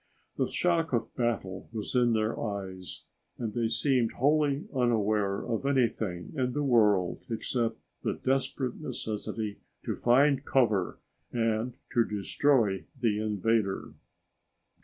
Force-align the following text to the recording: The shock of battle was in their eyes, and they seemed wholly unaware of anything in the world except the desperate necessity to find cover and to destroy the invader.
The 0.35 0.47
shock 0.47 0.93
of 0.93 1.13
battle 1.13 1.69
was 1.71 1.93
in 1.93 2.13
their 2.13 2.39
eyes, 2.39 3.03
and 3.37 3.53
they 3.53 3.67
seemed 3.67 4.13
wholly 4.13 4.67
unaware 4.73 5.45
of 5.45 5.63
anything 5.63 6.31
in 6.35 6.53
the 6.53 6.63
world 6.63 7.27
except 7.29 7.77
the 8.01 8.13
desperate 8.13 8.81
necessity 8.81 9.59
to 9.85 9.93
find 9.93 10.43
cover 10.43 10.97
and 11.31 11.75
to 11.93 12.03
destroy 12.03 12.85
the 12.99 13.19
invader. 13.21 13.93